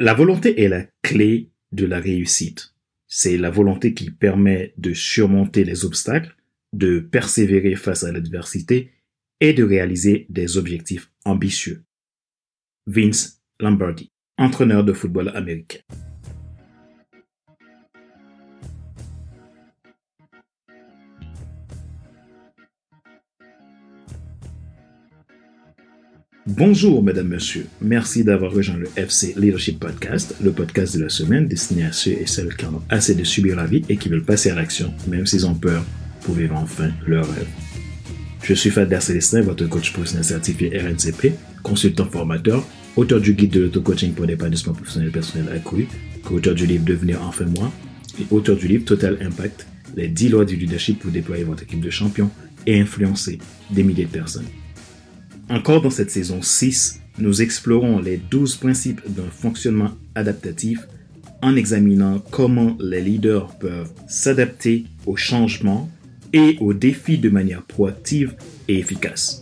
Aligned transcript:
La 0.00 0.14
volonté 0.14 0.62
est 0.62 0.68
la 0.68 0.84
clé 1.02 1.50
de 1.72 1.84
la 1.84 1.98
réussite. 1.98 2.72
C'est 3.08 3.36
la 3.36 3.50
volonté 3.50 3.94
qui 3.94 4.12
permet 4.12 4.72
de 4.78 4.94
surmonter 4.94 5.64
les 5.64 5.84
obstacles, 5.84 6.36
de 6.72 7.00
persévérer 7.00 7.74
face 7.74 8.04
à 8.04 8.12
l'adversité 8.12 8.92
et 9.40 9.52
de 9.52 9.64
réaliser 9.64 10.26
des 10.28 10.56
objectifs 10.56 11.10
ambitieux. 11.24 11.82
Vince 12.86 13.42
Lombardi, 13.58 14.12
entraîneur 14.36 14.84
de 14.84 14.92
football 14.92 15.30
américain. 15.34 15.80
Bonjour, 26.58 27.04
mesdames, 27.04 27.28
messieurs. 27.28 27.68
Merci 27.80 28.24
d'avoir 28.24 28.50
rejoint 28.50 28.78
le 28.78 28.88
FC 28.96 29.32
Leadership 29.36 29.78
Podcast, 29.78 30.34
le 30.42 30.50
podcast 30.50 30.96
de 30.96 31.04
la 31.04 31.08
semaine 31.08 31.46
destiné 31.46 31.84
à 31.84 31.92
ceux 31.92 32.10
et 32.10 32.26
celles 32.26 32.56
qui 32.56 32.66
en 32.66 32.74
ont 32.74 32.82
assez 32.88 33.14
de 33.14 33.22
subir 33.22 33.54
la 33.54 33.64
vie 33.64 33.84
et 33.88 33.96
qui 33.96 34.08
veulent 34.08 34.24
passer 34.24 34.50
à 34.50 34.56
l'action, 34.56 34.92
même 35.06 35.24
s'ils 35.24 35.46
ont 35.46 35.54
peur, 35.54 35.84
pour 36.22 36.34
vivre 36.34 36.56
enfin 36.56 36.90
leur 37.06 37.32
rêve. 37.32 37.46
Je 38.42 38.54
suis 38.54 38.70
Fadler 38.70 39.00
Célestin, 39.00 39.42
votre 39.42 39.68
coach 39.68 39.92
professionnel 39.92 40.24
certifié 40.24 40.76
RNCP, 40.76 41.34
consultant 41.62 42.06
formateur, 42.06 42.66
auteur 42.96 43.20
du 43.20 43.34
guide 43.34 43.52
de 43.52 43.60
l'auto-coaching 43.60 44.12
pour 44.14 44.26
l'épanouissement 44.26 44.72
professionnel 44.72 45.12
personnel 45.12 45.54
accru, 45.54 45.86
co-auteur 46.24 46.56
du 46.56 46.66
livre 46.66 46.84
Devenir 46.84 47.22
enfin 47.22 47.44
moi 47.44 47.72
et 48.20 48.26
auteur 48.32 48.56
du 48.56 48.66
livre 48.66 48.84
Total 48.84 49.16
Impact, 49.20 49.64
les 49.94 50.08
10 50.08 50.30
lois 50.30 50.44
du 50.44 50.56
leadership 50.56 50.98
pour 50.98 51.12
déployer 51.12 51.44
votre 51.44 51.62
équipe 51.62 51.80
de 51.80 51.90
champions 51.90 52.32
et 52.66 52.80
influencer 52.80 53.38
des 53.70 53.84
milliers 53.84 54.06
de 54.06 54.10
personnes. 54.10 54.46
Encore 55.50 55.80
dans 55.80 55.90
cette 55.90 56.10
saison 56.10 56.42
6, 56.42 57.00
nous 57.18 57.40
explorons 57.40 58.00
les 58.00 58.18
12 58.18 58.56
principes 58.56 59.00
d'un 59.08 59.30
fonctionnement 59.30 59.92
adaptatif 60.14 60.86
en 61.40 61.56
examinant 61.56 62.18
comment 62.30 62.76
les 62.78 63.00
leaders 63.00 63.56
peuvent 63.58 63.90
s'adapter 64.08 64.84
aux 65.06 65.16
changements 65.16 65.88
et 66.34 66.58
aux 66.60 66.74
défis 66.74 67.16
de 67.16 67.30
manière 67.30 67.62
proactive 67.62 68.34
et 68.68 68.78
efficace. 68.78 69.40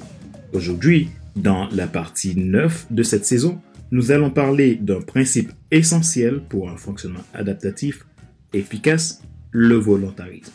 Aujourd'hui, 0.53 1.09
dans 1.35 1.69
la 1.71 1.89
partie 1.89 2.37
9 2.37 2.87
de 2.91 3.03
cette 3.03 3.25
saison, 3.25 3.61
nous 3.91 4.13
allons 4.13 4.31
parler 4.31 4.77
d'un 4.77 5.01
principe 5.01 5.51
essentiel 5.73 6.41
pour 6.49 6.71
un 6.71 6.77
fonctionnement 6.77 7.25
adaptatif 7.35 8.07
efficace, 8.53 9.23
le 9.51 9.75
volontarisme. 9.75 10.53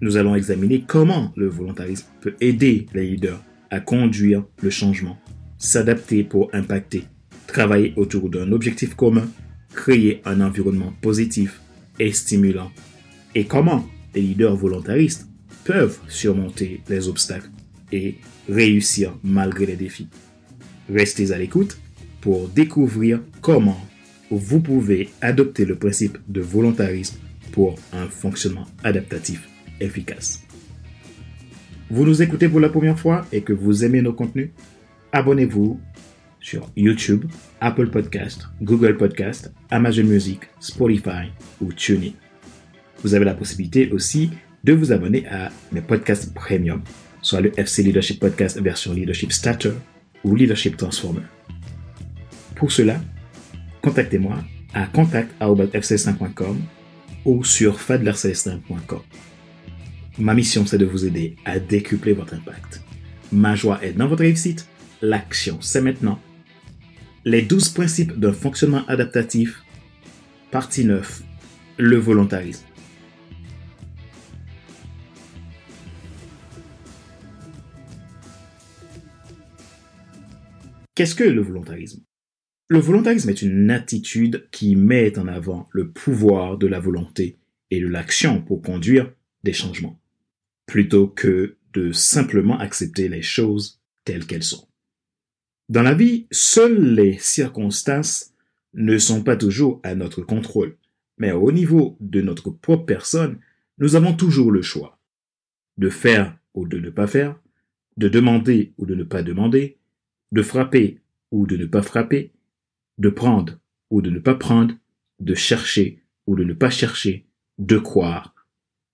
Nous 0.00 0.16
allons 0.16 0.34
examiner 0.34 0.82
comment 0.84 1.32
le 1.36 1.46
volontarisme 1.46 2.06
peut 2.20 2.34
aider 2.40 2.86
les 2.92 3.06
leaders 3.06 3.40
à 3.74 3.80
conduire 3.80 4.44
le 4.62 4.70
changement, 4.70 5.18
s'adapter 5.58 6.22
pour 6.22 6.48
impacter, 6.52 7.04
travailler 7.48 7.92
autour 7.96 8.30
d'un 8.30 8.52
objectif 8.52 8.94
commun, 8.94 9.28
créer 9.74 10.22
un 10.24 10.40
environnement 10.40 10.92
positif 11.02 11.60
et 11.98 12.12
stimulant. 12.12 12.70
Et 13.34 13.46
comment 13.46 13.84
les 14.14 14.22
leaders 14.22 14.54
volontaristes 14.54 15.26
peuvent 15.64 15.98
surmonter 16.08 16.82
les 16.88 17.08
obstacles 17.08 17.50
et 17.90 18.14
réussir 18.48 19.18
malgré 19.24 19.66
les 19.66 19.76
défis? 19.76 20.06
Restez 20.88 21.32
à 21.32 21.38
l'écoute 21.38 21.76
pour 22.20 22.48
découvrir 22.48 23.20
comment 23.40 23.80
vous 24.30 24.60
pouvez 24.60 25.08
adopter 25.20 25.64
le 25.64 25.74
principe 25.74 26.18
de 26.28 26.40
volontarisme 26.40 27.18
pour 27.50 27.74
un 27.92 28.06
fonctionnement 28.06 28.66
adaptatif 28.84 29.48
efficace. 29.80 30.43
Vous 31.90 32.04
nous 32.04 32.22
écoutez 32.22 32.48
pour 32.48 32.60
la 32.60 32.70
première 32.70 32.98
fois 32.98 33.26
et 33.30 33.42
que 33.42 33.52
vous 33.52 33.84
aimez 33.84 34.00
nos 34.00 34.14
contenus, 34.14 34.50
abonnez-vous 35.12 35.78
sur 36.40 36.70
YouTube, 36.76 37.26
Apple 37.60 37.90
Podcast, 37.90 38.48
Google 38.62 38.96
Podcast, 38.96 39.52
Amazon 39.70 40.04
Music, 40.04 40.40
Spotify 40.60 41.30
ou 41.60 41.72
TuneIn. 41.72 42.12
Vous 43.02 43.14
avez 43.14 43.26
la 43.26 43.34
possibilité 43.34 43.90
aussi 43.92 44.30
de 44.64 44.72
vous 44.72 44.92
abonner 44.92 45.26
à 45.28 45.50
mes 45.72 45.82
podcasts 45.82 46.32
premium, 46.32 46.82
soit 47.20 47.42
le 47.42 47.52
FC 47.58 47.82
Leadership 47.82 48.18
Podcast 48.18 48.58
version 48.60 48.94
Leadership 48.94 49.30
Starter 49.30 49.72
ou 50.24 50.34
Leadership 50.34 50.78
Transformer. 50.78 51.22
Pour 52.56 52.72
cela, 52.72 52.98
contactez-moi 53.82 54.38
à 54.72 54.86
contact.fc5.com 54.86 56.58
ou 57.26 57.44
sur 57.44 57.78
fadlercelestin.com. 57.78 59.00
Ma 60.16 60.32
mission, 60.32 60.64
c'est 60.64 60.78
de 60.78 60.84
vous 60.84 61.06
aider 61.06 61.34
à 61.44 61.58
décupler 61.58 62.12
votre 62.12 62.34
impact. 62.34 62.84
Ma 63.32 63.56
joie 63.56 63.84
est 63.84 63.94
dans 63.94 64.06
votre 64.06 64.22
réussite. 64.22 64.68
L'action, 65.02 65.60
c'est 65.60 65.80
maintenant. 65.80 66.20
Les 67.24 67.42
12 67.42 67.70
principes 67.70 68.12
d'un 68.12 68.32
fonctionnement 68.32 68.86
adaptatif. 68.86 69.64
Partie 70.52 70.84
9. 70.84 71.24
Le 71.78 71.96
volontarisme. 71.96 72.64
Qu'est-ce 80.94 81.16
que 81.16 81.24
le 81.24 81.42
volontarisme? 81.42 82.04
Le 82.68 82.78
volontarisme 82.78 83.30
est 83.30 83.42
une 83.42 83.68
attitude 83.68 84.48
qui 84.52 84.76
met 84.76 85.18
en 85.18 85.26
avant 85.26 85.68
le 85.72 85.90
pouvoir 85.90 86.56
de 86.56 86.68
la 86.68 86.78
volonté 86.78 87.40
et 87.72 87.80
de 87.80 87.88
l'action 87.88 88.40
pour 88.40 88.62
conduire 88.62 89.12
des 89.42 89.52
changements 89.52 89.98
plutôt 90.66 91.08
que 91.08 91.56
de 91.72 91.92
simplement 91.92 92.58
accepter 92.58 93.08
les 93.08 93.22
choses 93.22 93.80
telles 94.04 94.26
qu'elles 94.26 94.42
sont. 94.42 94.68
Dans 95.68 95.82
la 95.82 95.94
vie, 95.94 96.26
seules 96.30 96.94
les 96.94 97.18
circonstances 97.18 98.34
ne 98.74 98.98
sont 98.98 99.22
pas 99.22 99.36
toujours 99.36 99.80
à 99.82 99.94
notre 99.94 100.22
contrôle, 100.22 100.76
mais 101.18 101.32
au 101.32 101.52
niveau 101.52 101.96
de 102.00 102.20
notre 102.20 102.50
propre 102.50 102.84
personne, 102.84 103.38
nous 103.78 103.96
avons 103.96 104.14
toujours 104.14 104.50
le 104.50 104.62
choix 104.62 104.98
de 105.78 105.88
faire 105.88 106.36
ou 106.54 106.66
de 106.66 106.78
ne 106.78 106.90
pas 106.90 107.06
faire, 107.06 107.40
de 107.96 108.08
demander 108.08 108.72
ou 108.78 108.86
de 108.86 108.94
ne 108.94 109.04
pas 109.04 109.22
demander, 109.22 109.78
de 110.32 110.42
frapper 110.42 111.00
ou 111.30 111.46
de 111.46 111.56
ne 111.56 111.66
pas 111.66 111.82
frapper, 111.82 112.32
de 112.98 113.08
prendre 113.08 113.58
ou 113.90 114.02
de 114.02 114.10
ne 114.10 114.18
pas 114.18 114.34
prendre, 114.34 114.74
de 115.20 115.34
chercher 115.34 116.02
ou 116.26 116.36
de 116.36 116.44
ne 116.44 116.52
pas 116.52 116.70
chercher, 116.70 117.26
de 117.58 117.78
croire 117.78 118.34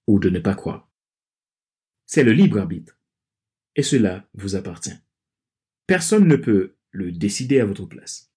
ou 0.06 0.18
de 0.18 0.30
ne 0.30 0.38
pas 0.38 0.54
croire. 0.54 0.89
C'est 2.12 2.24
le 2.24 2.32
libre 2.32 2.58
arbitre. 2.58 2.98
Et 3.76 3.84
cela 3.84 4.26
vous 4.34 4.56
appartient. 4.56 4.98
Personne 5.86 6.26
ne 6.26 6.34
peut 6.34 6.74
le 6.90 7.12
décider 7.12 7.60
à 7.60 7.64
votre 7.64 7.86
place. 7.86 8.32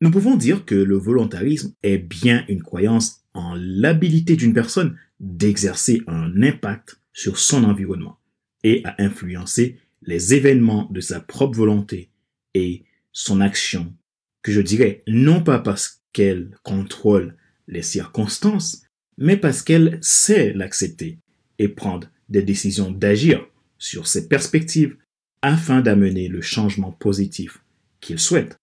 Nous 0.00 0.10
pouvons 0.10 0.34
dire 0.34 0.64
que 0.64 0.74
le 0.74 0.96
volontarisme 0.96 1.72
est 1.84 1.98
bien 1.98 2.44
une 2.48 2.64
croyance 2.64 3.22
en 3.32 3.54
l'habilité 3.54 4.34
d'une 4.34 4.54
personne 4.54 4.98
d'exercer 5.20 6.02
un 6.08 6.42
impact 6.42 7.00
sur 7.12 7.38
son 7.38 7.62
environnement 7.62 8.18
et 8.64 8.82
à 8.84 8.96
influencer 8.98 9.78
les 10.02 10.34
événements 10.34 10.88
de 10.90 11.00
sa 11.00 11.20
propre 11.20 11.58
volonté 11.58 12.10
et 12.54 12.86
son 13.12 13.40
action, 13.40 13.94
que 14.42 14.50
je 14.50 14.60
dirais 14.60 15.04
non 15.06 15.44
pas 15.44 15.60
parce 15.60 16.02
qu'elle 16.12 16.58
contrôle 16.64 17.36
les 17.68 17.82
circonstances, 17.82 18.82
mais 19.16 19.36
parce 19.36 19.62
qu'elle 19.62 20.00
sait 20.02 20.52
l'accepter 20.54 21.20
et 21.60 21.68
prendre 21.68 22.10
des 22.28 22.42
décisions 22.42 22.90
d'agir 22.90 23.46
sur 23.78 24.06
ces 24.06 24.28
perspectives 24.28 24.96
afin 25.42 25.80
d'amener 25.80 26.28
le 26.28 26.40
changement 26.40 26.92
positif 26.92 27.62
qu'il 28.00 28.18
souhaite. 28.18 28.56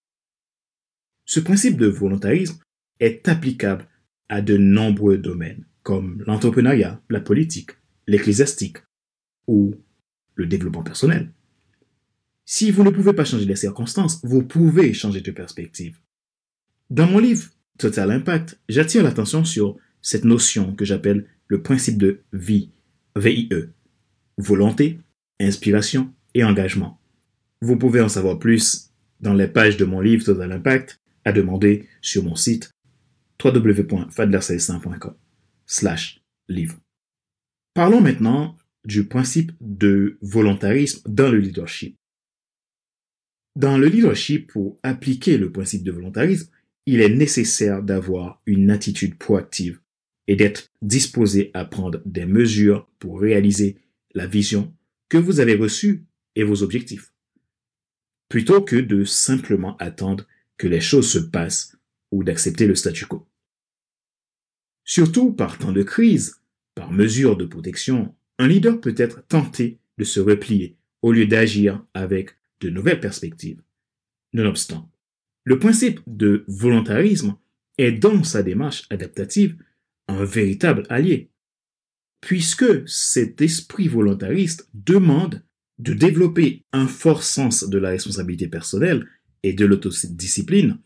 Ce 1.24 1.40
principe 1.40 1.76
de 1.76 1.86
volontarisme 1.86 2.58
est 3.00 3.28
applicable 3.28 3.88
à 4.28 4.42
de 4.42 4.56
nombreux 4.56 5.18
domaines 5.18 5.64
comme 5.82 6.22
l'entrepreneuriat, 6.26 7.00
la 7.10 7.20
politique, 7.20 7.70
l'ecclésiastique 8.06 8.78
ou 9.46 9.74
le 10.34 10.46
développement 10.46 10.82
personnel. 10.82 11.30
Si 12.46 12.70
vous 12.70 12.82
ne 12.82 12.90
pouvez 12.90 13.12
pas 13.12 13.24
changer 13.24 13.44
les 13.44 13.56
circonstances, 13.56 14.20
vous 14.24 14.42
pouvez 14.42 14.92
changer 14.92 15.20
de 15.20 15.30
perspective. 15.30 15.98
Dans 16.90 17.06
mon 17.06 17.18
livre 17.18 17.50
Total 17.78 18.10
Impact, 18.10 18.58
j'attire 18.68 19.02
l'attention 19.02 19.44
sur 19.44 19.76
cette 20.02 20.24
notion 20.24 20.74
que 20.74 20.84
j'appelle 20.84 21.26
le 21.48 21.62
principe 21.62 21.98
de 21.98 22.20
vie 22.32 22.70
VIE. 23.16 23.48
Volonté, 24.38 24.98
inspiration 25.40 26.12
et 26.34 26.42
engagement. 26.42 26.98
Vous 27.62 27.76
pouvez 27.76 28.00
en 28.00 28.08
savoir 28.08 28.38
plus 28.38 28.90
dans 29.20 29.34
les 29.34 29.46
pages 29.46 29.76
de 29.76 29.84
mon 29.84 30.00
livre 30.00 30.24
Total 30.24 30.50
Impact 30.50 31.00
à 31.24 31.32
demander 31.32 31.88
sur 32.00 32.24
mon 32.24 32.34
site 32.34 32.70
www.fadlercelestin.com 33.42 35.14
slash 35.66 36.22
livre. 36.48 36.76
Parlons 37.74 38.00
maintenant 38.00 38.56
du 38.84 39.06
principe 39.06 39.52
de 39.60 40.18
volontarisme 40.20 41.02
dans 41.06 41.30
le 41.30 41.38
leadership. 41.38 41.96
Dans 43.56 43.78
le 43.78 43.86
leadership, 43.86 44.50
pour 44.50 44.78
appliquer 44.82 45.38
le 45.38 45.52
principe 45.52 45.84
de 45.84 45.92
volontarisme, 45.92 46.50
il 46.86 47.00
est 47.00 47.14
nécessaire 47.14 47.82
d'avoir 47.82 48.42
une 48.46 48.70
attitude 48.70 49.16
proactive 49.16 49.80
et 50.26 50.36
d'être 50.36 50.70
disposé 50.82 51.50
à 51.54 51.64
prendre 51.64 52.00
des 52.06 52.26
mesures 52.26 52.88
pour 52.98 53.20
réaliser 53.20 53.78
la 54.14 54.26
vision 54.26 54.74
que 55.08 55.18
vous 55.18 55.40
avez 55.40 55.54
reçue 55.54 56.04
et 56.34 56.44
vos 56.44 56.62
objectifs, 56.62 57.12
plutôt 58.28 58.62
que 58.62 58.76
de 58.76 59.04
simplement 59.04 59.76
attendre 59.76 60.26
que 60.56 60.66
les 60.66 60.80
choses 60.80 61.10
se 61.10 61.18
passent 61.18 61.76
ou 62.10 62.24
d'accepter 62.24 62.66
le 62.66 62.74
statu 62.74 63.06
quo. 63.06 63.26
Surtout 64.84 65.32
par 65.32 65.58
temps 65.58 65.72
de 65.72 65.82
crise, 65.82 66.40
par 66.74 66.92
mesure 66.92 67.36
de 67.36 67.44
protection, 67.44 68.14
un 68.38 68.48
leader 68.48 68.80
peut 68.80 68.94
être 68.96 69.26
tenté 69.26 69.78
de 69.98 70.04
se 70.04 70.20
replier 70.20 70.76
au 71.02 71.12
lieu 71.12 71.26
d'agir 71.26 71.84
avec 71.94 72.36
de 72.60 72.70
nouvelles 72.70 73.00
perspectives. 73.00 73.62
Nonobstant, 74.32 74.90
le 75.44 75.58
principe 75.58 76.00
de 76.06 76.44
volontarisme 76.48 77.36
est 77.78 77.92
dans 77.92 78.24
sa 78.24 78.42
démarche 78.42 78.84
adaptative 78.90 79.56
un 80.08 80.24
véritable 80.24 80.86
allié, 80.88 81.30
puisque 82.20 82.88
cet 82.88 83.40
esprit 83.40 83.88
volontariste 83.88 84.68
demande 84.74 85.42
de 85.78 85.92
développer 85.92 86.64
un 86.72 86.86
fort 86.86 87.22
sens 87.22 87.68
de 87.68 87.78
la 87.78 87.90
responsabilité 87.90 88.48
personnelle 88.48 89.06
et 89.42 89.52
de 89.52 89.66
l'autodiscipline, 89.66 90.78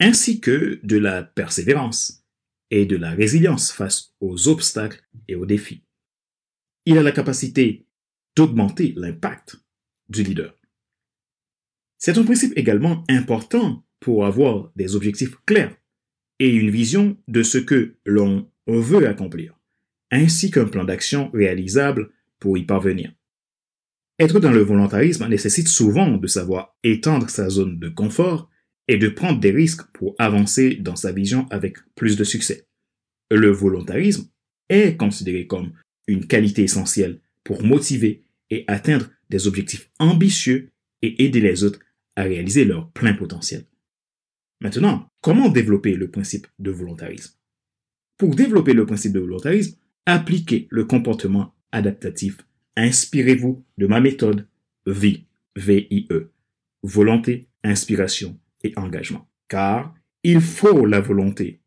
ainsi 0.00 0.40
que 0.40 0.80
de 0.82 0.96
la 0.96 1.22
persévérance 1.22 2.24
et 2.70 2.86
de 2.86 2.96
la 2.96 3.10
résilience 3.10 3.70
face 3.70 4.14
aux 4.20 4.48
obstacles 4.48 5.02
et 5.28 5.34
aux 5.34 5.46
défis. 5.46 5.84
Il 6.86 6.98
a 6.98 7.02
la 7.02 7.12
capacité 7.12 7.86
d'augmenter 8.34 8.94
l'impact 8.96 9.56
du 10.08 10.22
leader. 10.22 10.58
C'est 11.98 12.18
un 12.18 12.24
principe 12.24 12.56
également 12.56 13.04
important 13.08 13.86
pour 14.00 14.26
avoir 14.26 14.72
des 14.74 14.96
objectifs 14.96 15.36
clairs 15.46 15.76
et 16.42 16.48
une 16.48 16.70
vision 16.70 17.16
de 17.28 17.44
ce 17.44 17.56
que 17.56 17.94
l'on 18.04 18.50
veut 18.66 19.06
accomplir, 19.06 19.56
ainsi 20.10 20.50
qu'un 20.50 20.64
plan 20.64 20.82
d'action 20.82 21.30
réalisable 21.30 22.10
pour 22.40 22.58
y 22.58 22.64
parvenir. 22.64 23.12
Être 24.18 24.40
dans 24.40 24.50
le 24.50 24.62
volontarisme 24.62 25.28
nécessite 25.28 25.68
souvent 25.68 26.16
de 26.16 26.26
savoir 26.26 26.76
étendre 26.82 27.30
sa 27.30 27.48
zone 27.48 27.78
de 27.78 27.88
confort 27.88 28.50
et 28.88 28.96
de 28.96 29.08
prendre 29.08 29.38
des 29.38 29.52
risques 29.52 29.84
pour 29.92 30.16
avancer 30.18 30.74
dans 30.74 30.96
sa 30.96 31.12
vision 31.12 31.46
avec 31.50 31.76
plus 31.94 32.16
de 32.16 32.24
succès. 32.24 32.66
Le 33.30 33.50
volontarisme 33.50 34.28
est 34.68 34.96
considéré 34.96 35.46
comme 35.46 35.70
une 36.08 36.26
qualité 36.26 36.64
essentielle 36.64 37.20
pour 37.44 37.62
motiver 37.62 38.24
et 38.50 38.64
atteindre 38.66 39.08
des 39.30 39.46
objectifs 39.46 39.90
ambitieux 40.00 40.72
et 41.02 41.22
aider 41.24 41.40
les 41.40 41.62
autres 41.62 41.78
à 42.16 42.24
réaliser 42.24 42.64
leur 42.64 42.90
plein 42.90 43.14
potentiel. 43.14 43.64
Maintenant, 44.62 45.08
comment 45.20 45.48
développer 45.48 45.96
le 45.96 46.08
principe 46.08 46.46
de 46.60 46.70
volontarisme? 46.70 47.34
Pour 48.16 48.36
développer 48.36 48.74
le 48.74 48.86
principe 48.86 49.12
de 49.12 49.18
volontarisme, 49.18 49.76
appliquez 50.06 50.68
le 50.70 50.84
comportement 50.84 51.52
adaptatif. 51.72 52.38
Inspirez-vous 52.76 53.64
de 53.78 53.86
ma 53.88 54.00
méthode 54.00 54.46
VIE, 54.86 55.26
V-I-E, 55.56 56.30
volonté, 56.84 57.48
inspiration 57.64 58.38
et 58.62 58.72
engagement. 58.76 59.28
Car 59.48 59.94
il 60.22 60.40
faut 60.40 60.86
la 60.86 61.00
volonté, 61.00 61.60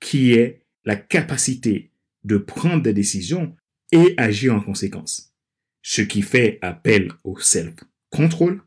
qui 0.00 0.32
est 0.32 0.62
la 0.86 0.96
capacité 0.96 1.90
de 2.24 2.38
prendre 2.38 2.82
des 2.82 2.94
décisions 2.94 3.54
et 3.92 4.14
agir 4.16 4.54
en 4.54 4.60
conséquence. 4.60 5.34
Ce 5.82 6.00
qui 6.00 6.22
fait 6.22 6.58
appel 6.62 7.12
au 7.24 7.38
self-control, 7.38 8.62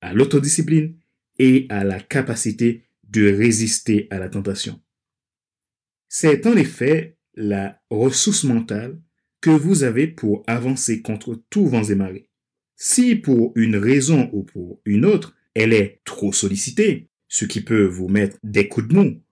à 0.00 0.14
l'autodiscipline 0.14 0.96
et 1.38 1.66
à 1.68 1.84
la 1.84 2.00
capacité 2.00 2.85
de 3.08 3.32
résister 3.32 4.08
à 4.10 4.18
la 4.18 4.28
tentation. 4.28 4.80
C'est 6.08 6.46
en 6.46 6.56
effet 6.56 7.16
la 7.34 7.80
ressource 7.90 8.44
mentale 8.44 8.98
que 9.40 9.50
vous 9.50 9.84
avez 9.84 10.06
pour 10.06 10.42
avancer 10.46 11.02
contre 11.02 11.40
tous 11.50 11.66
vents 11.66 11.84
et 11.84 11.94
marées. 11.94 12.30
Si 12.76 13.16
pour 13.16 13.52
une 13.54 13.76
raison 13.76 14.30
ou 14.32 14.42
pour 14.42 14.80
une 14.84 15.04
autre, 15.04 15.34
elle 15.54 15.72
est 15.72 16.00
trop 16.04 16.32
sollicitée, 16.32 17.08
ce 17.28 17.44
qui 17.44 17.62
peut 17.62 17.86
vous 17.86 18.08
mettre 18.08 18.38
des 18.42 18.68
coups 18.68 18.88
de 18.88 18.94
mou, 18.94 19.22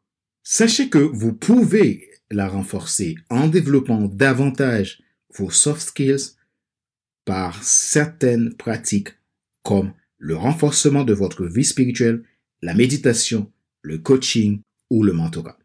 sachez 0.43 0.89
que 0.89 0.99
vous 0.99 1.33
pouvez 1.33 2.11
la 2.31 2.49
renforcer 2.49 3.17
en 3.31 3.49
développant 3.49 4.09
davantage 4.09 5.03
vos 5.35 5.51
soft 5.51 5.83
skills 5.83 6.37
par 7.25 7.63
certaines 7.63 8.55
pratiques 8.55 9.15
comme 9.63 9.93
le 10.19 10.37
renforcement 10.37 11.05
de 11.05 11.15
votre 11.15 11.47
vie 11.47 11.65
spirituelle, 11.65 12.23
la 12.63 12.75
méditation, 12.75 13.53
le 13.85 13.99
coaching 13.99 14.63
ou 14.91 15.05
le 15.05 15.13
mentorat. 15.13 15.59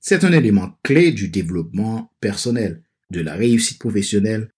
C'est 0.00 0.24
un 0.24 0.32
élément 0.32 0.78
clé 0.82 1.12
du 1.12 1.28
développement 1.28 2.12
personnel, 2.20 2.82
de 3.10 3.20
la 3.20 3.34
réussite 3.34 3.78
professionnelle 3.78 4.50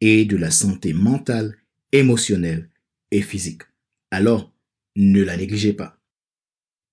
et 0.00 0.24
de 0.24 0.36
la 0.36 0.50
santé 0.50 0.92
mentale, 0.92 1.56
émotionnelle 1.92 2.70
et 3.10 3.22
physique. 3.22 3.62
Alors, 4.10 4.52
ne 4.96 5.22
la 5.22 5.36
négligez 5.36 5.72
pas. 5.72 5.98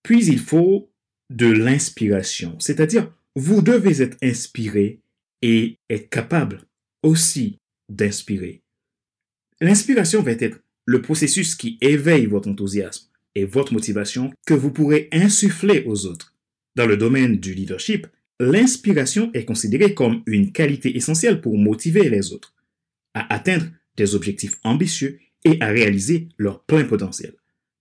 Puis 0.04 0.26
il 0.26 0.40
faut 0.40 0.92
de 1.30 1.48
l'inspiration, 1.48 2.60
c'est-à-dire 2.60 3.14
vous 3.36 3.62
devez 3.62 4.02
être 4.02 4.18
inspiré 4.22 5.02
et 5.42 5.78
être 5.90 6.10
capable 6.10 6.64
aussi 7.04 7.60
d'inspirer. 7.90 8.64
L'inspiration 9.62 10.22
va 10.22 10.32
être 10.32 10.60
le 10.86 11.02
processus 11.02 11.56
qui 11.56 11.78
éveille 11.82 12.26
votre 12.26 12.50
enthousiasme 12.50 13.08
et 13.38 13.46
votre 13.46 13.72
motivation 13.72 14.34
que 14.48 14.56
vous 14.56 14.72
pourrez 14.72 15.10
insuffler 15.12 15.84
aux 15.86 16.08
autres. 16.08 16.34
Dans 16.76 16.88
le 16.88 16.98
domaine 16.98 17.38
du 17.38 17.54
leadership, 17.54 18.08
l'inspiration 18.40 19.30
est 19.34 19.46
considérée 19.46 19.94
comme 19.94 20.24
une 20.26 20.52
qualité 20.52 20.98
essentielle 20.98 21.40
pour 21.40 21.56
motiver 21.56 22.10
les 22.10 22.34
autres 22.34 22.56
à 23.14 23.32
atteindre 23.34 23.68
des 23.96 24.16
objectifs 24.16 24.58
ambitieux 24.64 25.20
et 25.46 25.62
à 25.62 25.68
réaliser 25.68 26.30
leur 26.38 26.64
plein 26.64 26.84
potentiel. 26.84 27.34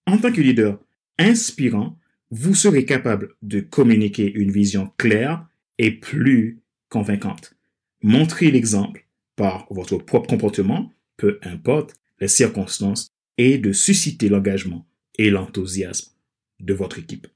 En 0.06 0.19
tant 0.19 0.31
que 0.31 0.43
leader 0.43 0.79
inspirant, 1.19 1.99
vous 2.31 2.55
serez 2.55 2.85
capable 2.85 3.35
de 3.41 3.61
communiquer 3.61 4.31
une 4.31 4.50
vision 4.50 4.93
claire 4.99 5.47
et 5.79 5.91
plus 5.91 6.61
convaincante. 6.91 7.55
Montrez 8.03 8.50
l'exemple 8.50 9.06
par 9.37 9.67
votre 9.70 9.97
propre 9.97 10.29
comportement, 10.29 10.93
peu 11.17 11.38
importe 11.43 11.94
les 12.20 12.29
circonstances, 12.29 13.08
et 13.38 13.58
de 13.58 13.73
susciter 13.73 14.29
l'engagement 14.29 14.87
et 15.19 15.31
l'enthousiasme 15.31 16.13
de 16.61 16.75
votre 16.75 16.99
équipe. 16.99 17.27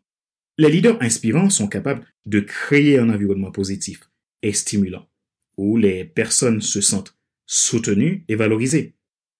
Les 0.58 0.70
leaders 0.70 1.00
inspirants 1.02 1.50
sont 1.50 1.68
capables 1.68 2.06
de 2.26 2.40
créer 2.40 2.98
un 2.98 3.10
environnement 3.10 3.50
positif 3.50 4.00
et 4.42 4.52
stimulant, 4.52 5.08
où 5.56 5.76
les 5.76 6.04
personnes 6.04 6.60
se 6.60 6.80
sentent 6.80 7.16
soutenues 7.46 8.24
et 8.28 8.36
valorisées. 8.36 8.94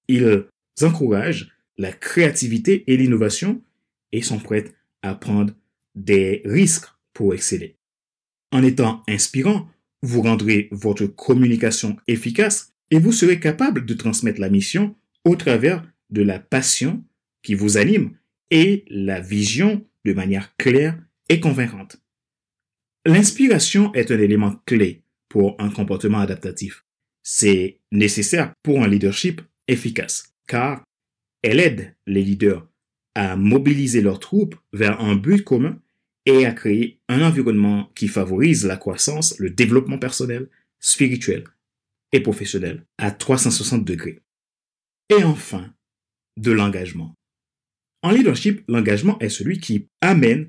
Ils 0.08 0.46
encouragent 0.82 1.52
la 1.76 1.92
créativité 1.92 2.84
et 2.86 2.96
l'innovation 2.96 3.62
et 4.12 4.22
sont 4.22 4.38
prêts 4.38 4.72
à 5.02 5.14
prendre 5.14 5.54
des 5.94 6.42
risques 6.44 6.88
pour 7.12 7.34
exceller. 7.34 7.76
En 8.52 8.62
étant 8.62 9.02
inspirant, 9.08 9.68
vous 10.02 10.22
rendrez 10.22 10.68
votre 10.72 11.06
communication 11.06 11.96
efficace 12.06 12.72
et 12.90 12.98
vous 12.98 13.12
serez 13.12 13.38
capable 13.38 13.86
de 13.86 13.94
transmettre 13.94 14.40
la 14.40 14.50
mission 14.50 14.96
au 15.24 15.36
travers 15.36 15.86
de 16.10 16.22
la 16.22 16.38
passion 16.38 17.04
qui 17.42 17.54
vous 17.54 17.76
anime 17.76 18.16
et 18.50 18.84
la 18.88 19.20
vision 19.20 19.86
de 20.04 20.12
manière 20.12 20.56
claire 20.56 20.98
et 21.28 21.40
convaincante. 21.40 21.98
L'inspiration 23.06 23.92
est 23.94 24.10
un 24.10 24.18
élément 24.18 24.56
clé 24.66 25.04
pour 25.28 25.56
un 25.58 25.70
comportement 25.70 26.18
adaptatif. 26.18 26.84
C'est 27.22 27.80
nécessaire 27.92 28.52
pour 28.62 28.82
un 28.82 28.88
leadership 28.88 29.40
efficace 29.68 30.34
car 30.46 30.82
elle 31.42 31.60
aide 31.60 31.94
les 32.06 32.22
leaders 32.22 32.66
à 33.14 33.36
mobiliser 33.36 34.02
leurs 34.02 34.20
troupes 34.20 34.56
vers 34.72 35.00
un 35.00 35.16
but 35.16 35.42
commun 35.42 35.80
et 36.26 36.44
à 36.44 36.52
créer 36.52 37.00
un 37.08 37.22
environnement 37.22 37.90
qui 37.94 38.08
favorise 38.08 38.66
la 38.66 38.76
croissance, 38.76 39.38
le 39.38 39.50
développement 39.50 39.98
personnel, 39.98 40.48
spirituel 40.78 41.44
et 42.12 42.20
professionnel 42.20 42.84
à 42.98 43.10
360 43.10 43.84
degrés. 43.84 44.20
Et 45.08 45.24
enfin, 45.24 45.72
de 46.36 46.52
l'engagement. 46.52 47.14
En 48.02 48.10
leadership, 48.10 48.62
l'engagement 48.68 49.18
est 49.18 49.28
celui 49.28 49.58
qui 49.58 49.88
amène 50.00 50.48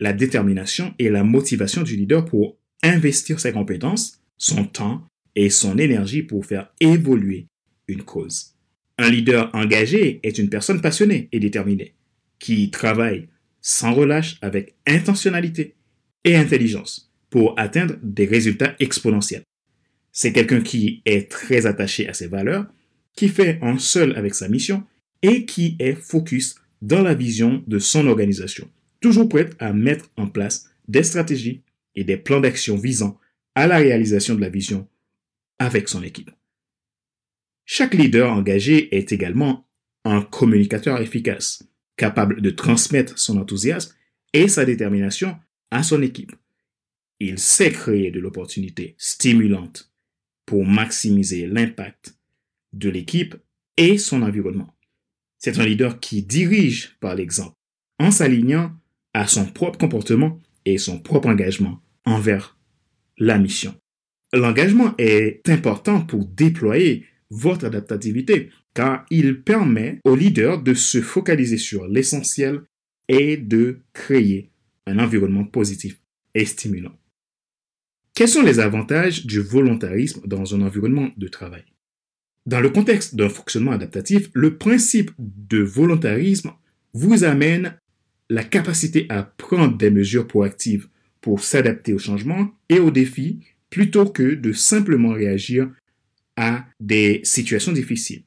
la 0.00 0.12
détermination 0.12 0.94
et 0.98 1.10
la 1.10 1.24
motivation 1.24 1.82
du 1.82 1.96
leader 1.96 2.24
pour 2.24 2.56
investir 2.82 3.40
ses 3.40 3.52
compétences, 3.52 4.20
son 4.36 4.64
temps 4.64 5.06
et 5.34 5.50
son 5.50 5.78
énergie 5.78 6.22
pour 6.22 6.46
faire 6.46 6.72
évoluer 6.80 7.46
une 7.86 8.02
cause. 8.02 8.54
Un 8.98 9.10
leader 9.10 9.50
engagé 9.54 10.20
est 10.22 10.38
une 10.38 10.50
personne 10.50 10.80
passionnée 10.80 11.28
et 11.30 11.38
déterminée, 11.38 11.94
qui 12.38 12.70
travaille 12.70 13.28
sans 13.60 13.94
relâche 13.94 14.38
avec 14.42 14.74
intentionnalité 14.86 15.76
et 16.24 16.36
intelligence 16.36 17.12
pour 17.30 17.58
atteindre 17.58 17.94
des 18.02 18.26
résultats 18.26 18.74
exponentiels. 18.80 19.44
C'est 20.12 20.32
quelqu'un 20.32 20.60
qui 20.60 21.02
est 21.04 21.30
très 21.30 21.66
attaché 21.66 22.08
à 22.08 22.14
ses 22.14 22.26
valeurs, 22.26 22.66
qui 23.14 23.28
fait 23.28 23.58
un 23.62 23.78
seul 23.78 24.16
avec 24.16 24.34
sa 24.34 24.48
mission 24.48 24.84
et 25.22 25.44
qui 25.44 25.76
est 25.78 25.94
focus 25.94 26.56
dans 26.82 27.02
la 27.02 27.14
vision 27.14 27.62
de 27.66 27.78
son 27.78 28.06
organisation, 28.06 28.70
toujours 29.00 29.28
prêt 29.28 29.50
à 29.58 29.72
mettre 29.72 30.10
en 30.16 30.26
place 30.28 30.70
des 30.86 31.02
stratégies 31.02 31.62
et 31.94 32.04
des 32.04 32.16
plans 32.16 32.40
d'action 32.40 32.76
visant 32.76 33.18
à 33.54 33.66
la 33.66 33.78
réalisation 33.78 34.34
de 34.34 34.40
la 34.40 34.48
vision 34.48 34.88
avec 35.58 35.88
son 35.88 36.02
équipe. 36.02 36.30
Chaque 37.64 37.94
leader 37.94 38.32
engagé 38.32 38.96
est 38.96 39.12
également 39.12 39.66
un 40.04 40.22
communicateur 40.22 41.00
efficace, 41.00 41.64
capable 41.96 42.40
de 42.40 42.50
transmettre 42.50 43.18
son 43.18 43.36
enthousiasme 43.36 43.94
et 44.32 44.48
sa 44.48 44.64
détermination 44.64 45.36
à 45.70 45.82
son 45.82 46.00
équipe. 46.02 46.32
Il 47.20 47.38
sait 47.38 47.72
créer 47.72 48.10
de 48.10 48.20
l'opportunité 48.20 48.94
stimulante 48.96 49.92
pour 50.46 50.64
maximiser 50.64 51.46
l'impact 51.46 52.16
de 52.72 52.88
l'équipe 52.88 53.34
et 53.76 53.98
son 53.98 54.22
environnement. 54.22 54.74
C'est 55.38 55.58
un 55.58 55.64
leader 55.64 56.00
qui 56.00 56.22
dirige 56.22 56.96
par 57.00 57.14
l'exemple 57.14 57.54
en 57.98 58.10
s'alignant 58.10 58.72
à 59.14 59.26
son 59.26 59.46
propre 59.46 59.78
comportement 59.78 60.40
et 60.64 60.78
son 60.78 61.00
propre 61.00 61.28
engagement 61.28 61.80
envers 62.04 62.58
la 63.16 63.38
mission. 63.38 63.74
L'engagement 64.32 64.94
est 64.98 65.48
important 65.48 66.00
pour 66.02 66.26
déployer 66.26 67.06
votre 67.30 67.66
adaptativité 67.66 68.50
car 68.74 69.06
il 69.10 69.42
permet 69.42 70.00
au 70.04 70.14
leader 70.14 70.62
de 70.62 70.74
se 70.74 71.00
focaliser 71.00 71.56
sur 71.56 71.88
l'essentiel 71.88 72.62
et 73.08 73.36
de 73.36 73.80
créer 73.92 74.50
un 74.86 74.98
environnement 74.98 75.44
positif 75.44 76.00
et 76.34 76.44
stimulant. 76.44 76.96
Quels 78.14 78.28
sont 78.28 78.42
les 78.42 78.60
avantages 78.60 79.26
du 79.26 79.40
volontarisme 79.40 80.26
dans 80.26 80.54
un 80.54 80.62
environnement 80.62 81.10
de 81.16 81.28
travail? 81.28 81.64
Dans 82.48 82.60
le 82.60 82.70
contexte 82.70 83.14
d'un 83.14 83.28
fonctionnement 83.28 83.72
adaptatif, 83.72 84.30
le 84.32 84.56
principe 84.56 85.10
de 85.18 85.58
volontarisme 85.58 86.50
vous 86.94 87.24
amène 87.24 87.76
la 88.30 88.42
capacité 88.42 89.04
à 89.10 89.22
prendre 89.22 89.76
des 89.76 89.90
mesures 89.90 90.26
proactives 90.26 90.88
pour 91.20 91.44
s'adapter 91.44 91.92
au 91.92 91.98
changement 91.98 92.48
et 92.70 92.78
aux 92.78 92.90
défis 92.90 93.40
plutôt 93.68 94.06
que 94.06 94.34
de 94.34 94.52
simplement 94.52 95.10
réagir 95.10 95.70
à 96.38 96.64
des 96.80 97.20
situations 97.22 97.72
difficiles. 97.72 98.22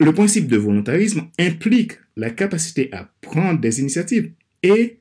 Le 0.00 0.12
principe 0.12 0.48
de 0.48 0.56
volontarisme 0.56 1.28
implique 1.38 2.00
la 2.16 2.30
capacité 2.30 2.92
à 2.92 3.12
prendre 3.20 3.60
des 3.60 3.78
initiatives 3.78 4.32
et 4.64 4.98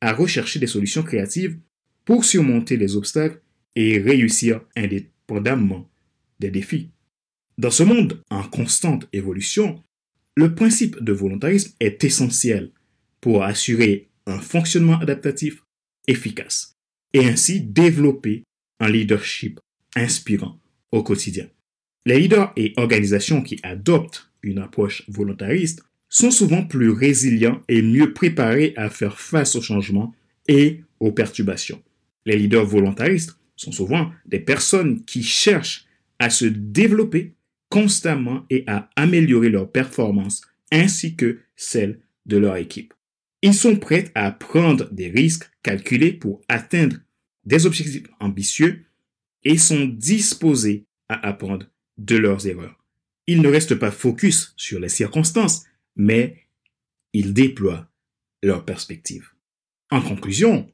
à 0.00 0.12
rechercher 0.12 0.58
des 0.58 0.66
solutions 0.66 1.04
créatives 1.04 1.58
pour 2.04 2.24
surmonter 2.24 2.76
les 2.76 2.96
obstacles 2.96 3.40
et 3.76 3.98
réussir 3.98 4.62
indépendamment 4.74 5.88
des 6.40 6.50
défis. 6.50 6.90
Dans 7.58 7.70
ce 7.70 7.82
monde 7.82 8.22
en 8.30 8.42
constante 8.42 9.08
évolution, 9.14 9.82
le 10.36 10.54
principe 10.54 11.02
de 11.02 11.12
volontarisme 11.12 11.72
est 11.80 12.04
essentiel 12.04 12.70
pour 13.22 13.44
assurer 13.44 14.08
un 14.26 14.38
fonctionnement 14.38 14.98
adaptatif 14.98 15.62
efficace 16.06 16.76
et 17.14 17.24
ainsi 17.24 17.62
développer 17.62 18.44
un 18.78 18.90
leadership 18.90 19.58
inspirant 19.94 20.60
au 20.92 21.02
quotidien. 21.02 21.48
Les 22.04 22.18
leaders 22.18 22.52
et 22.56 22.74
organisations 22.76 23.42
qui 23.42 23.58
adoptent 23.62 24.30
une 24.42 24.58
approche 24.58 25.04
volontariste 25.08 25.82
sont 26.10 26.30
souvent 26.30 26.62
plus 26.62 26.90
résilients 26.90 27.62
et 27.68 27.80
mieux 27.80 28.12
préparés 28.12 28.74
à 28.76 28.90
faire 28.90 29.18
face 29.18 29.56
aux 29.56 29.62
changements 29.62 30.14
et 30.46 30.82
aux 31.00 31.10
perturbations. 31.10 31.82
Les 32.26 32.36
leaders 32.36 32.66
volontaristes 32.66 33.38
sont 33.56 33.72
souvent 33.72 34.12
des 34.26 34.40
personnes 34.40 35.04
qui 35.04 35.22
cherchent 35.22 35.86
à 36.18 36.28
se 36.28 36.44
développer 36.44 37.35
constamment 37.68 38.44
et 38.50 38.64
à 38.66 38.90
améliorer 38.96 39.48
leur 39.48 39.70
performance 39.70 40.42
ainsi 40.72 41.16
que 41.16 41.38
celle 41.56 42.00
de 42.26 42.36
leur 42.36 42.56
équipe. 42.56 42.94
Ils 43.42 43.54
sont 43.54 43.76
prêts 43.76 44.10
à 44.14 44.30
prendre 44.32 44.90
des 44.92 45.08
risques 45.08 45.50
calculés 45.62 46.12
pour 46.12 46.40
atteindre 46.48 46.96
des 47.44 47.66
objectifs 47.66 48.06
ambitieux 48.18 48.84
et 49.44 49.58
sont 49.58 49.86
disposés 49.86 50.86
à 51.08 51.26
apprendre 51.26 51.66
de 51.98 52.16
leurs 52.16 52.46
erreurs. 52.46 52.82
Ils 53.26 53.42
ne 53.42 53.48
restent 53.48 53.76
pas 53.76 53.90
focus 53.90 54.54
sur 54.56 54.80
les 54.80 54.88
circonstances, 54.88 55.64
mais 55.94 56.46
ils 57.12 57.32
déploient 57.32 57.88
leur 58.42 58.64
perspective. 58.64 59.30
En 59.90 60.00
conclusion, 60.00 60.70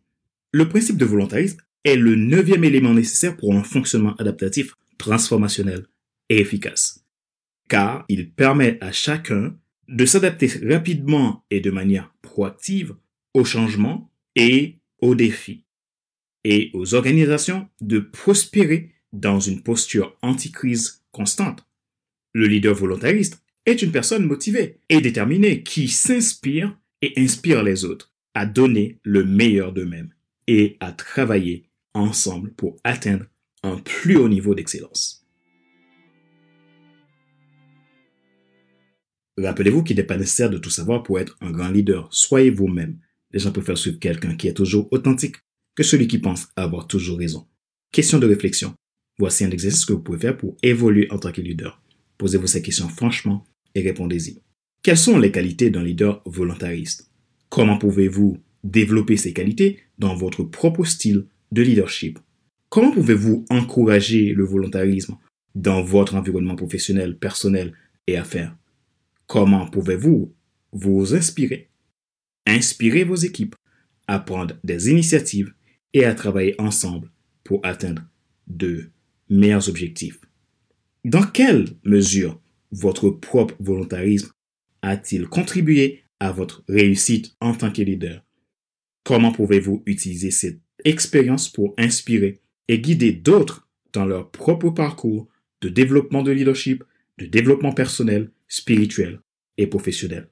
le 0.52 0.68
principe 0.68 0.96
de 0.96 1.04
volontarisme 1.04 1.58
est 1.84 1.96
le 1.96 2.14
neuvième 2.14 2.64
élément 2.64 2.94
nécessaire 2.94 3.37
pour 3.37 3.54
un 3.54 3.62
fonctionnement 3.62 4.16
adaptatif 4.16 4.75
transformationnel 4.99 5.87
et 6.32 6.40
efficace, 6.40 7.04
car 7.68 8.06
il 8.08 8.32
permet 8.32 8.78
à 8.80 8.90
chacun 8.90 9.54
de 9.86 10.06
s'adapter 10.06 10.50
rapidement 10.66 11.44
et 11.50 11.60
de 11.60 11.70
manière 11.70 12.14
proactive 12.22 12.96
aux 13.34 13.44
changements 13.44 14.10
et 14.34 14.78
aux 15.02 15.14
défis, 15.14 15.66
et 16.44 16.70
aux 16.72 16.94
organisations 16.94 17.68
de 17.82 17.98
prospérer 17.98 18.94
dans 19.12 19.40
une 19.40 19.62
posture 19.62 20.16
anti-crise 20.22 21.04
constante. 21.10 21.66
Le 22.32 22.46
leader 22.46 22.74
volontariste 22.74 23.42
est 23.66 23.82
une 23.82 23.92
personne 23.92 24.24
motivée 24.24 24.80
et 24.88 25.02
déterminée 25.02 25.62
qui 25.62 25.88
s'inspire 25.88 26.78
et 27.02 27.12
inspire 27.18 27.62
les 27.62 27.84
autres 27.84 28.10
à 28.32 28.46
donner 28.46 28.98
le 29.02 29.24
meilleur 29.24 29.74
d'eux-mêmes 29.74 30.14
et 30.46 30.78
à 30.80 30.92
travailler 30.92 31.68
ensemble 31.92 32.54
pour 32.54 32.76
atteindre 32.84 33.26
un 33.62 33.76
plus 33.76 34.16
haut 34.16 34.30
niveau 34.30 34.54
d'excellence. 34.54 35.22
Rappelez-vous 39.38 39.82
qu'il 39.82 39.96
n'est 39.96 40.02
pas 40.02 40.18
nécessaire 40.18 40.50
de 40.50 40.58
tout 40.58 40.70
savoir 40.70 41.02
pour 41.02 41.18
être 41.18 41.36
un 41.40 41.50
grand 41.50 41.70
leader. 41.70 42.08
Soyez 42.10 42.50
vous-même. 42.50 42.98
Les 43.32 43.38
gens 43.38 43.52
préfèrent 43.52 43.78
suivre 43.78 43.98
quelqu'un 43.98 44.36
qui 44.36 44.48
est 44.48 44.52
toujours 44.52 44.88
authentique 44.92 45.36
que 45.74 45.82
celui 45.82 46.06
qui 46.06 46.18
pense 46.18 46.48
avoir 46.54 46.86
toujours 46.86 47.18
raison. 47.18 47.46
Question 47.92 48.18
de 48.18 48.26
réflexion. 48.26 48.74
Voici 49.18 49.44
un 49.44 49.50
exercice 49.50 49.84
que 49.84 49.94
vous 49.94 50.02
pouvez 50.02 50.18
faire 50.18 50.36
pour 50.36 50.56
évoluer 50.62 51.10
en 51.10 51.18
tant 51.18 51.32
que 51.32 51.40
leader. 51.40 51.82
Posez-vous 52.18 52.46
ces 52.46 52.62
questions 52.62 52.88
franchement 52.88 53.44
et 53.74 53.80
répondez-y. 53.80 54.42
Quelles 54.82 54.98
sont 54.98 55.18
les 55.18 55.32
qualités 55.32 55.70
d'un 55.70 55.82
leader 55.82 56.22
volontariste? 56.26 57.10
Comment 57.48 57.78
pouvez-vous 57.78 58.38
développer 58.64 59.16
ces 59.16 59.32
qualités 59.32 59.80
dans 59.98 60.14
votre 60.14 60.42
propre 60.42 60.84
style 60.84 61.26
de 61.52 61.62
leadership? 61.62 62.18
Comment 62.68 62.90
pouvez-vous 62.90 63.44
encourager 63.50 64.32
le 64.32 64.44
volontarisme 64.44 65.16
dans 65.54 65.82
votre 65.82 66.14
environnement 66.14 66.56
professionnel, 66.56 67.18
personnel 67.18 67.74
et 68.06 68.16
affaires? 68.16 68.56
Comment 69.26 69.67
pouvez-vous 69.67 70.35
vous 70.73 71.14
inspirer? 71.14 71.71
Inspirer 72.47 73.05
vos 73.05 73.17
équipes 73.17 73.57
à 74.07 74.19
prendre 74.19 74.57
des 74.64 74.91
initiatives 74.91 75.52
et 75.95 76.05
à 76.05 76.14
travailler 76.14 76.55
ensemble 76.61 77.11
pour 77.45 77.64
atteindre 77.64 78.02
de 78.47 78.91
meilleurs 79.29 79.69
objectifs. 79.69 80.21
Dans 81.05 81.23
quelle 81.23 81.67
mesure 81.85 82.41
votre 82.71 83.11
propre 83.11 83.55
volontarisme 83.61 84.31
a-t-il 84.83 85.26
contribué 85.26 86.02
à 86.21 86.33
votre 86.33 86.64
réussite 86.69 87.35
en 87.41 87.55
tant 87.55 87.73
que 87.73 87.83
leader? 87.83 88.25
Comment 89.05 89.33
pouvez-vous 89.33 89.83
utiliser 89.87 90.31
cette 90.31 90.61
expérience 90.85 91.49
pour 91.49 91.75
inspirer 91.79 92.41
et 92.69 92.81
guider 92.81 93.12
d'autres 93.12 93.69
dans 93.93 94.05
leur 94.05 94.31
propre 94.31 94.71
parcours 94.71 95.29
de 95.61 95.69
développement 95.69 96.23
de 96.23 96.33
leadership, 96.33 96.85
de 97.19 97.26
développement 97.26 97.73
personnel, 97.73 98.31
spirituel 98.52 99.18
et 99.56 99.66
professionnel 99.66 100.28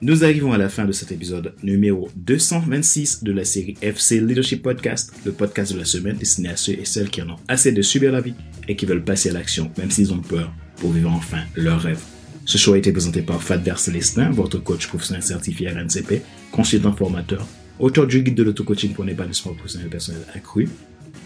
Nous 0.00 0.24
arrivons 0.24 0.52
à 0.52 0.58
la 0.58 0.68
fin 0.68 0.84
de 0.84 0.92
cet 0.92 1.10
épisode 1.10 1.54
numéro 1.64 2.08
226 2.14 3.24
de 3.24 3.32
la 3.32 3.44
série 3.44 3.76
FC 3.82 4.20
Leadership 4.20 4.62
Podcast, 4.62 5.12
le 5.24 5.32
podcast 5.32 5.72
de 5.72 5.78
la 5.78 5.84
semaine 5.84 6.16
destiné 6.16 6.48
à 6.48 6.56
ceux 6.56 6.72
et 6.72 6.84
celles 6.84 7.10
qui 7.10 7.22
en 7.22 7.30
ont 7.30 7.38
assez 7.48 7.72
de 7.72 7.82
subir 7.82 8.12
la 8.12 8.20
vie 8.20 8.34
et 8.68 8.76
qui 8.76 8.86
veulent 8.86 9.04
passer 9.04 9.30
à 9.30 9.32
l'action, 9.32 9.70
même 9.78 9.90
s'ils 9.90 10.12
ont 10.12 10.20
peur, 10.20 10.52
pour 10.76 10.92
vivre 10.92 11.10
enfin 11.10 11.44
leur 11.56 11.80
rêve. 11.80 12.02
Ce 12.44 12.58
show 12.58 12.74
a 12.74 12.78
été 12.78 12.92
présenté 12.92 13.22
par 13.22 13.42
Fadver 13.42 13.76
Célestin, 13.76 14.30
votre 14.30 14.58
coach 14.58 14.88
professionnel 14.88 15.22
certifié 15.22 15.70
RNCP, 15.70 16.22
consultant 16.50 16.92
formateur, 16.92 17.46
auteur 17.78 18.06
du 18.06 18.22
guide 18.22 18.34
de 18.34 18.42
l'auto-coaching 18.42 18.92
pour 18.92 19.04
l'épanouissement 19.04 19.54
professionnel 19.54 19.88
personnel 19.88 20.22
accru, 20.34 20.68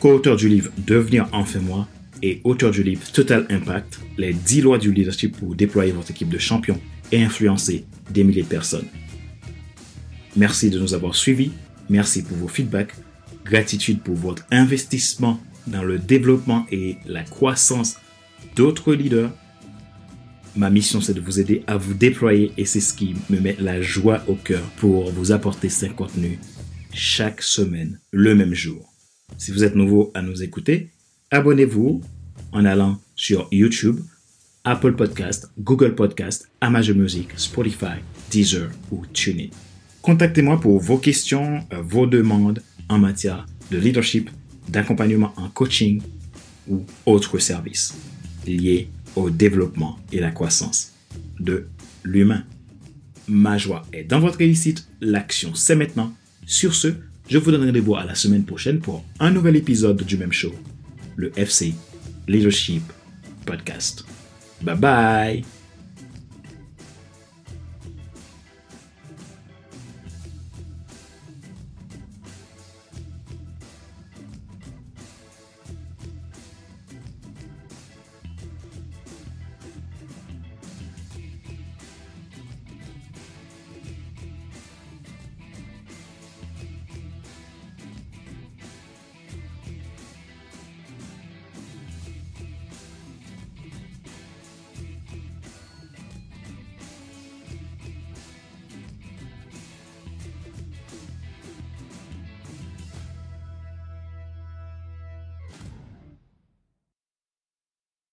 co-auteur 0.00 0.36
du 0.36 0.48
livre 0.48 0.70
Devenir 0.86 1.28
enfin 1.32 1.60
moi 1.60 1.88
et 2.22 2.40
auteur 2.44 2.70
du 2.70 2.82
livre 2.82 3.02
Total 3.12 3.46
Impact, 3.50 4.00
les 4.18 4.32
10 4.34 4.60
lois 4.62 4.78
du 4.78 4.92
leadership 4.92 5.36
pour 5.38 5.54
déployer 5.54 5.92
votre 5.92 6.10
équipe 6.10 6.28
de 6.28 6.38
champions 6.38 6.80
et 7.12 7.22
influencer 7.22 7.84
des 8.10 8.24
milliers 8.24 8.42
de 8.42 8.48
personnes. 8.48 8.86
Merci 10.36 10.70
de 10.70 10.78
nous 10.78 10.92
avoir 10.92 11.14
suivis, 11.14 11.52
merci 11.88 12.22
pour 12.22 12.36
vos 12.36 12.48
feedbacks, 12.48 12.94
gratitude 13.44 14.00
pour 14.00 14.16
votre 14.16 14.44
investissement 14.50 15.40
dans 15.66 15.82
le 15.82 15.98
développement 15.98 16.66
et 16.70 16.96
la 17.06 17.22
croissance 17.22 17.96
d'autres 18.54 18.92
leaders. 18.92 19.30
Ma 20.56 20.70
mission, 20.70 21.02
c'est 21.02 21.12
de 21.12 21.20
vous 21.20 21.38
aider 21.38 21.62
à 21.66 21.76
vous 21.76 21.92
déployer 21.92 22.50
et 22.56 22.64
c'est 22.64 22.80
ce 22.80 22.94
qui 22.94 23.14
me 23.28 23.38
met 23.38 23.56
la 23.58 23.82
joie 23.82 24.24
au 24.26 24.34
cœur 24.34 24.62
pour 24.78 25.10
vous 25.12 25.30
apporter 25.30 25.68
ces 25.68 25.90
contenus 25.90 26.38
chaque 26.94 27.42
semaine, 27.42 28.00
le 28.10 28.34
même 28.34 28.54
jour. 28.54 28.90
Si 29.36 29.52
vous 29.52 29.64
êtes 29.64 29.74
nouveau 29.74 30.10
à 30.14 30.22
nous 30.22 30.42
écouter, 30.42 30.92
abonnez-vous 31.30 32.00
en 32.52 32.64
allant 32.64 32.98
sur 33.14 33.48
YouTube 33.52 34.00
Apple 34.64 34.94
Podcast, 34.94 35.50
Google 35.58 35.94
Podcast, 35.94 36.48
Amazon 36.62 36.94
Music, 36.94 37.28
Spotify, 37.36 38.00
Deezer 38.30 38.70
ou 38.90 39.04
TuneIn. 39.12 39.50
Contactez-moi 40.00 40.58
pour 40.58 40.80
vos 40.80 40.96
questions, 40.96 41.60
euh, 41.74 41.82
vos 41.82 42.06
demandes 42.06 42.62
en 42.88 42.98
matière 42.98 43.44
de 43.70 43.76
leadership 43.76 44.30
d'accompagnement 44.68 45.34
en 45.36 45.50
coaching 45.50 46.00
ou 46.66 46.82
autres 47.04 47.38
services 47.38 47.94
liés 48.46 48.88
au 49.16 49.30
développement 49.30 49.98
et 50.12 50.20
la 50.20 50.30
croissance 50.30 50.92
de 51.40 51.66
l'humain. 52.04 52.44
Ma 53.28 53.58
joie 53.58 53.84
est 53.92 54.04
dans 54.04 54.20
votre 54.20 54.38
réussite. 54.38 54.86
L'action, 55.00 55.54
c'est 55.54 55.74
maintenant. 55.74 56.12
Sur 56.46 56.74
ce, 56.74 56.88
je 57.28 57.38
vous 57.38 57.50
donne 57.50 57.64
rendez-vous 57.64 57.96
à 57.96 58.04
la 58.04 58.14
semaine 58.14 58.44
prochaine 58.44 58.78
pour 58.78 59.04
un 59.18 59.30
nouvel 59.30 59.56
épisode 59.56 60.02
du 60.04 60.16
même 60.16 60.32
show, 60.32 60.54
le 61.16 61.32
FC 61.36 61.74
Leadership 62.28 62.82
Podcast. 63.44 64.04
Bye 64.62 64.76
bye 64.76 65.55